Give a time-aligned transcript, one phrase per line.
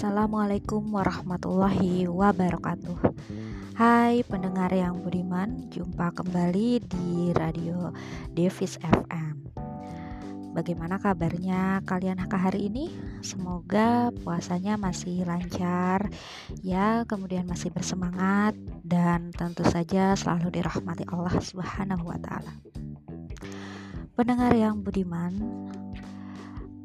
[0.00, 3.04] Assalamualaikum warahmatullahi wabarakatuh.
[3.76, 7.92] Hai pendengar yang budiman Jumpa kembali di radio
[8.32, 9.52] Davis FM
[10.56, 12.88] Bagaimana kabarnya kalian hari ini?
[13.20, 16.08] Semoga puasanya masih lancar
[16.64, 22.56] Ya kemudian masih bersemangat Dan tentu saja selalu dirahmati Allah subhanahu wa ta'ala.
[24.16, 25.36] Pendengar yang budiman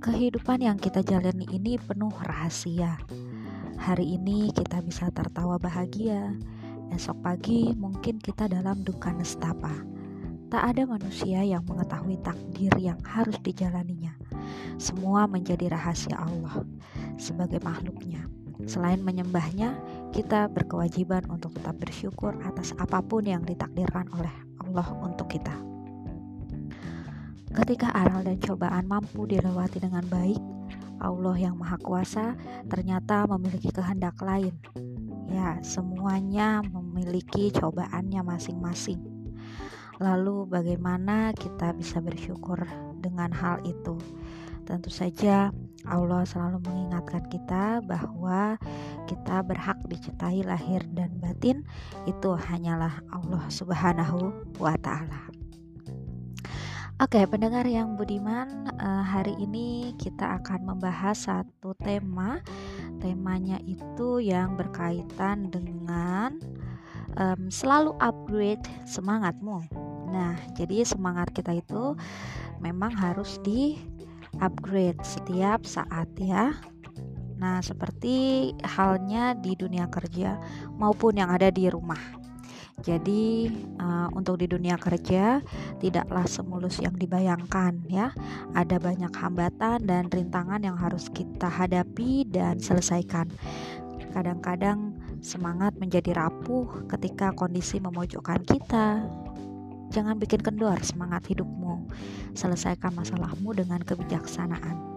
[0.00, 2.96] Kehidupan yang kita jalani ini penuh rahasia.
[3.76, 6.40] Hari ini kita bisa tertawa bahagia,
[6.88, 9.68] esok pagi mungkin kita dalam duka nestapa.
[10.48, 14.16] Tak ada manusia yang mengetahui takdir yang harus dijalaninya.
[14.80, 16.64] Semua menjadi rahasia Allah
[17.20, 18.24] sebagai makhluknya.
[18.64, 19.76] Selain menyembahnya,
[20.16, 24.32] kita berkewajiban untuk tetap bersyukur atas apa pun yang ditakdirkan oleh
[24.64, 25.69] Allah untuk kita.
[27.50, 30.38] Ketika aral dan cobaan mampu dilewati dengan baik,
[31.02, 32.38] Allah yang Maha Kuasa
[32.70, 34.54] ternyata memiliki kehendak lain.
[35.26, 39.02] Ya, semuanya memiliki cobaannya masing-masing.
[39.98, 42.62] Lalu, bagaimana kita bisa bersyukur
[43.02, 43.98] dengan hal itu?
[44.62, 45.50] Tentu saja,
[45.82, 48.54] Allah selalu mengingatkan kita bahwa
[49.10, 51.66] kita berhak dicintai lahir dan batin.
[52.06, 55.39] Itu hanyalah Allah Subhanahu wa Ta'ala.
[57.00, 62.44] Oke, pendengar yang budiman, uh, hari ini kita akan membahas satu tema.
[63.00, 66.36] Temanya itu yang berkaitan dengan
[67.16, 69.64] um, selalu upgrade semangatmu.
[70.12, 71.96] Nah, jadi semangat kita itu
[72.60, 73.80] memang harus di
[74.44, 76.52] upgrade setiap saat ya.
[77.40, 80.36] Nah, seperti halnya di dunia kerja
[80.76, 82.19] maupun yang ada di rumah.
[82.80, 85.44] Jadi uh, untuk di dunia kerja
[85.76, 88.12] tidaklah semulus yang dibayangkan ya.
[88.56, 93.28] Ada banyak hambatan dan rintangan yang harus kita hadapi dan selesaikan.
[94.10, 99.04] Kadang-kadang semangat menjadi rapuh ketika kondisi memojokkan kita.
[99.90, 101.90] Jangan bikin kendor semangat hidupmu.
[102.32, 104.90] Selesaikan masalahmu dengan kebijaksanaan.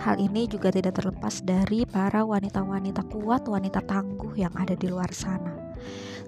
[0.00, 5.12] Hal ini juga tidak terlepas dari para wanita-wanita kuat, wanita tangguh yang ada di luar
[5.12, 5.59] sana.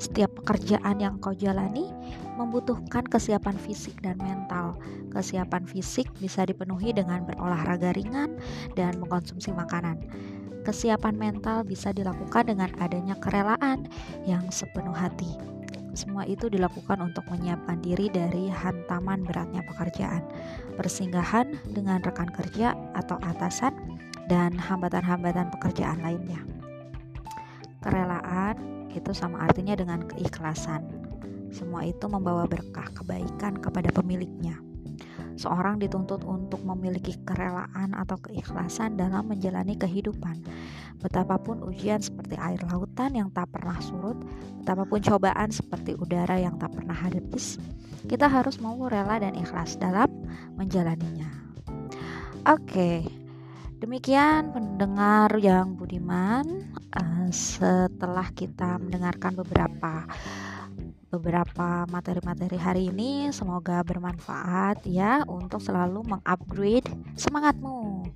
[0.01, 1.87] Setiap pekerjaan yang kau jalani
[2.35, 4.75] membutuhkan kesiapan fisik dan mental.
[5.13, 8.35] Kesiapan fisik bisa dipenuhi dengan berolahraga ringan
[8.75, 10.01] dan mengkonsumsi makanan.
[10.63, 13.91] Kesiapan mental bisa dilakukan dengan adanya kerelaan
[14.27, 15.35] yang sepenuh hati.
[15.93, 20.25] Semua itu dilakukan untuk menyiapkan diri dari hantaman beratnya pekerjaan,
[20.81, 23.77] persinggahan dengan rekan kerja atau atasan,
[24.33, 26.41] dan hambatan-hambatan pekerjaan lainnya.
[27.85, 30.85] Kerelaan itu sama artinya dengan keikhlasan.
[31.53, 34.57] Semua itu membawa berkah kebaikan kepada pemiliknya.
[35.37, 40.45] Seorang dituntut untuk memiliki kerelaan atau keikhlasan dalam menjalani kehidupan.
[41.01, 44.17] Betapapun ujian seperti air lautan yang tak pernah surut,
[44.63, 47.59] betapapun cobaan seperti udara yang tak pernah habis,
[48.07, 50.09] kita harus mau rela dan ikhlas dalam
[50.55, 51.29] menjalaninya.
[52.47, 53.07] Oke,
[53.79, 60.05] demikian pendengar yang budiman uh, setelah kita mendengarkan beberapa
[61.13, 66.89] beberapa materi-materi hari ini semoga bermanfaat ya untuk selalu mengupgrade
[67.21, 68.09] semangatmu.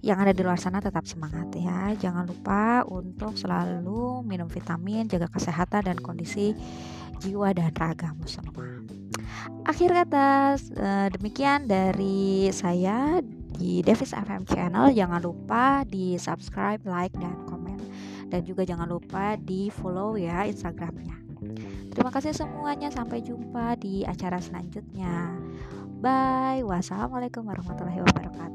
[0.00, 1.92] Yang ada di luar sana tetap semangat ya.
[1.98, 6.54] Jangan lupa untuk selalu minum vitamin jaga kesehatan dan kondisi
[7.20, 8.80] jiwa dan ragamu semua.
[9.68, 13.20] Akhir kata eh, demikian dari saya
[13.60, 14.88] di Davis FM channel.
[14.88, 17.59] Jangan lupa di subscribe like dan komen
[18.30, 21.18] dan juga jangan lupa di follow ya Instagramnya.
[21.90, 22.88] Terima kasih semuanya.
[22.94, 25.34] Sampai jumpa di acara selanjutnya.
[26.00, 26.62] Bye.
[26.64, 28.48] Wassalamualaikum warahmatullahi wabarakatuh.